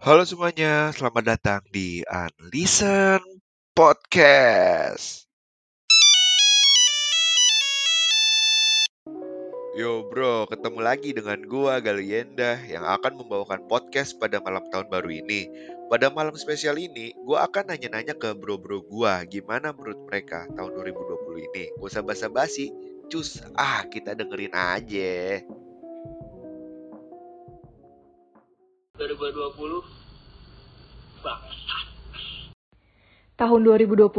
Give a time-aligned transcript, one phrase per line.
[0.00, 3.20] Halo semuanya, selamat datang di Unlisten
[3.76, 5.28] Podcast.
[9.76, 15.08] Yo bro, ketemu lagi dengan gua Galienda yang akan membawakan podcast pada malam tahun baru
[15.08, 15.48] ini.
[15.92, 21.48] Pada malam spesial ini, gua akan nanya-nanya ke bro-bro gua gimana menurut mereka tahun 2020
[21.52, 21.64] ini.
[21.76, 22.72] Gak usah basa-basi,
[23.12, 25.40] cus, ah kita dengerin aja.
[29.02, 29.82] 2020
[31.24, 31.42] bang
[33.34, 34.12] Tahun 2020,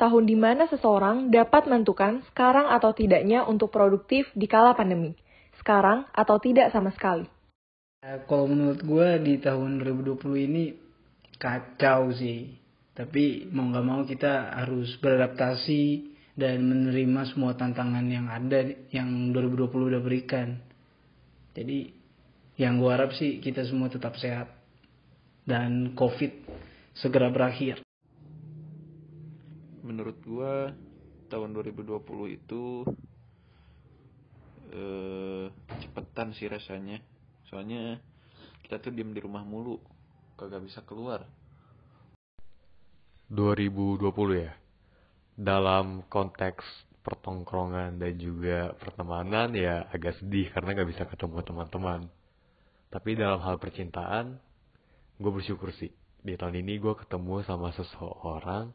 [0.00, 5.14] tahun di mana seseorang dapat menentukan sekarang atau tidaknya untuk produktif di kala pandemi.
[5.60, 7.30] Sekarang atau tidak sama sekali.
[8.02, 10.64] Ya, kalau menurut gue di tahun 2020 ini
[11.38, 12.58] kacau sih.
[12.96, 15.84] Tapi mau nggak mau kita harus beradaptasi
[16.34, 20.58] dan menerima semua tantangan yang ada yang 2020 udah berikan.
[21.54, 22.05] Jadi
[22.56, 24.48] yang gue harap sih kita semua tetap sehat
[25.46, 26.32] dan COVID
[26.96, 27.84] segera berakhir.
[29.86, 30.74] Menurut gua
[31.30, 32.02] tahun 2020
[32.34, 32.82] itu
[34.74, 35.46] eh
[35.78, 36.98] cepetan sih rasanya.
[37.46, 38.02] Soalnya
[38.66, 39.78] kita tuh diem di rumah mulu,
[40.34, 41.22] kagak bisa keluar.
[43.30, 44.02] 2020
[44.42, 44.54] ya.
[45.36, 46.64] Dalam konteks
[47.06, 52.10] pertongkrongan dan juga pertemanan ya agak sedih karena nggak bisa ketemu teman-teman.
[52.96, 54.40] Tapi dalam hal percintaan,
[55.20, 55.92] gue bersyukur sih.
[56.24, 58.72] Di tahun ini gue ketemu sama seseorang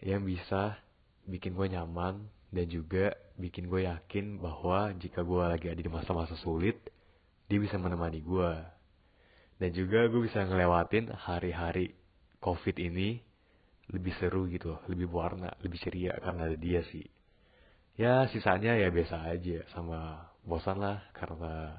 [0.00, 0.80] yang bisa
[1.28, 6.32] bikin gue nyaman dan juga bikin gue yakin bahwa jika gue lagi ada di masa-masa
[6.40, 6.80] sulit,
[7.52, 8.52] dia bisa menemani gue.
[9.60, 11.92] Dan juga gue bisa ngelewatin hari-hari
[12.40, 13.20] COVID ini
[13.92, 17.04] lebih seru gitu, lebih warna, lebih ceria karena ada dia sih.
[18.00, 21.76] Ya sisanya ya biasa aja sama bosan lah karena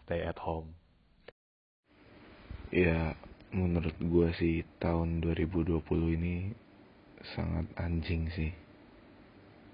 [0.00, 0.72] stay at home.
[2.74, 3.14] Ya,
[3.54, 5.78] menurut gue sih tahun 2020
[6.18, 6.50] ini
[7.22, 8.50] sangat anjing sih.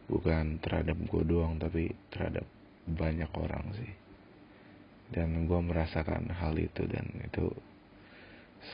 [0.04, 2.44] Bukan terhadap gue doang, tapi terhadap
[2.84, 3.88] banyak orang sih.
[5.16, 7.48] Dan gue merasakan hal itu dan itu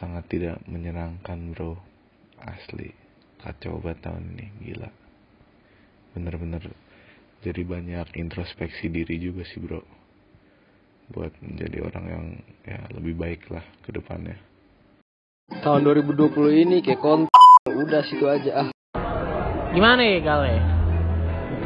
[0.03, 1.79] sangat tidak menyenangkan bro.
[2.43, 2.91] Asli,
[3.39, 4.91] kacau banget tahun ini, gila.
[6.19, 6.67] Bener-bener
[7.47, 10.06] jadi banyak introspeksi diri juga sih bro
[11.11, 12.25] buat menjadi orang yang
[12.67, 14.39] ya lebih baik lah ke depannya.
[15.63, 17.31] Tahun 2020 ini kayak kont
[17.67, 18.69] udah situ aja ah.
[19.71, 20.57] Gimana ya Gale?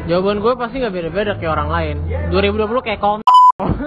[0.09, 1.97] Jawaban gue pasti gak beda-beda kayak orang lain.
[2.35, 3.25] 2020 kayak kont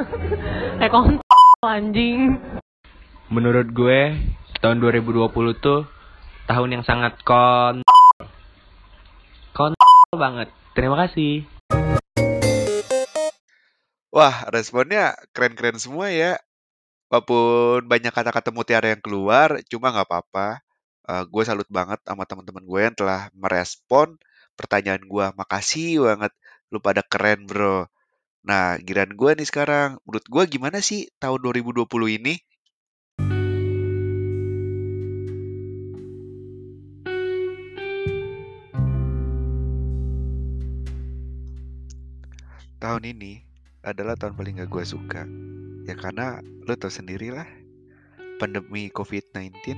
[0.79, 1.21] kayak kont
[1.61, 2.41] anjing.
[3.29, 4.17] Menurut gue
[4.63, 5.29] tahun 2020
[5.61, 5.85] tuh
[6.49, 7.85] tahun yang sangat kon
[9.53, 9.73] kon
[10.13, 10.49] banget.
[10.73, 11.45] Terima kasih.
[14.13, 16.37] Wah, responnya keren-keren semua ya.
[17.09, 20.61] Walaupun banyak kata-kata mutiara yang keluar, cuma nggak apa-apa.
[21.09, 24.17] Uh, gue salut banget sama teman-teman gue yang telah merespon
[24.59, 25.25] pertanyaan gue.
[25.39, 26.33] Makasih banget,
[26.71, 27.89] lu pada keren bro.
[28.45, 29.97] Nah, giran gue nih sekarang.
[30.05, 31.89] Menurut gue gimana sih tahun 2020
[32.21, 32.37] ini?
[42.77, 43.52] Tahun ini
[43.83, 45.27] adalah tahun paling gak gue suka.
[45.83, 47.45] Ya karena lo tau sendiri lah,
[48.39, 49.75] pandemi COVID-19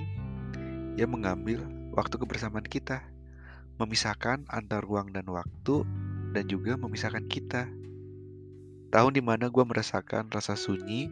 [1.01, 1.65] yang mengambil
[1.97, 3.01] waktu kebersamaan kita.
[3.75, 5.83] Memisahkan antar ruang dan waktu
[6.31, 7.67] dan juga memisahkan kita.
[8.93, 11.11] Tahun di mana gue merasakan rasa sunyi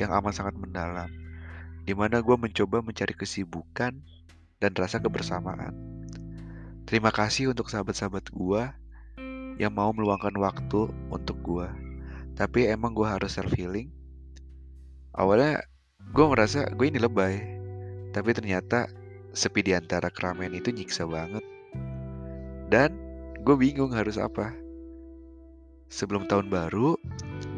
[0.00, 1.12] yang amat sangat mendalam.
[1.84, 4.00] Di mana gue mencoba mencari kesibukan
[4.64, 5.76] dan rasa kebersamaan.
[6.88, 8.62] Terima kasih untuk sahabat-sahabat gue
[9.60, 11.83] yang mau meluangkan waktu untuk gue
[12.34, 13.90] tapi emang gue harus self healing
[15.14, 15.62] awalnya
[16.14, 17.40] gue merasa gue ini lebay.
[18.14, 18.86] Tapi ternyata
[19.34, 21.42] sepi di antara keramaian itu nyiksa banget.
[22.70, 22.94] Dan
[23.42, 24.54] gue bingung harus apa.
[25.90, 26.98] Sebelum tahun baru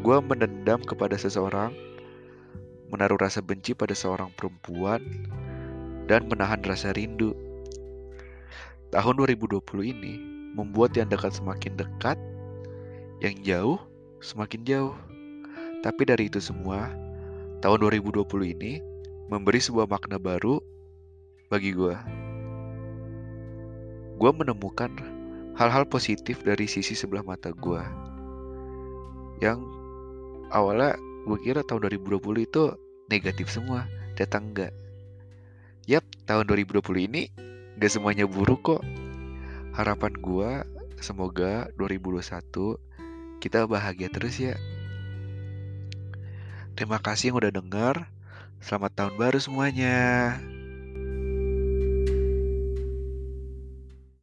[0.05, 1.73] gue menendam kepada seseorang
[2.87, 5.03] menaruh rasa benci pada seorang perempuan
[6.07, 7.35] dan menahan rasa rindu.
[8.93, 10.13] Tahun 2020 ini
[10.55, 12.15] membuat yang dekat semakin dekat
[13.19, 13.77] yang jauh
[14.21, 14.95] semakin jauh.
[15.85, 16.89] Tapi dari itu semua,
[17.61, 18.25] tahun 2020
[18.57, 18.81] ini
[19.29, 20.57] memberi sebuah makna baru
[21.47, 21.95] bagi gue.
[24.17, 24.89] Gue menemukan
[25.57, 27.81] hal-hal positif dari sisi sebelah mata gue.
[29.41, 29.61] Yang
[30.49, 30.97] awalnya
[31.29, 32.63] gue kira tahun 2020 itu
[33.11, 33.85] negatif semua,
[34.17, 34.73] ternyata enggak.
[35.87, 37.31] Yap, tahun 2020 ini
[37.79, 38.81] gak semuanya buruk kok.
[39.77, 40.51] Harapan gue
[40.97, 42.86] semoga 2021
[43.47, 44.59] kita bahagia terus ya.
[46.75, 47.95] Terima kasih yang udah denger.
[48.59, 50.35] Selamat tahun baru semuanya.